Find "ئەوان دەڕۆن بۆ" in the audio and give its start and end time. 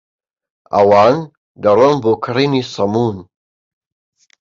0.73-2.11